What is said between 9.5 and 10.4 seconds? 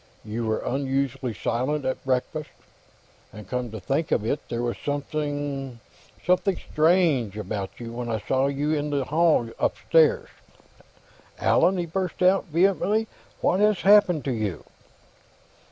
upstairs....